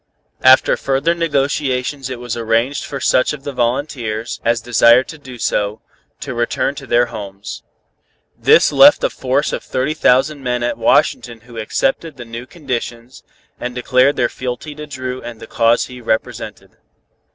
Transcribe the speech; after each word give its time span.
After 0.41 0.77
further 0.77 1.13
negotiations 1.13 2.09
it 2.09 2.17
was 2.19 2.35
arranged 2.35 2.85
for 2.85 2.99
such 2.99 3.33
of 3.33 3.43
the 3.43 3.53
volunteers 3.53 4.41
as 4.43 4.59
desired 4.59 5.07
to 5.09 5.19
do 5.19 5.37
so, 5.37 5.79
to 6.21 6.33
return 6.33 6.73
to 6.73 6.87
their 6.87 7.05
homes. 7.05 7.61
This 8.35 8.71
left 8.71 9.03
a 9.03 9.11
force 9.11 9.53
of 9.53 9.61
thirty 9.63 9.93
thousand 9.93 10.41
men 10.41 10.63
at 10.63 10.79
Washington 10.79 11.41
who 11.41 11.55
accepted 11.59 12.17
the 12.17 12.25
new 12.25 12.47
conditions, 12.47 13.21
and 13.59 13.75
declared 13.75 14.19
fealty 14.31 14.73
to 14.73 14.87
Dru 14.87 15.21
and 15.21 15.39
the 15.39 15.45
cause 15.45 15.85
he 15.85 16.01
represented. 16.01 16.77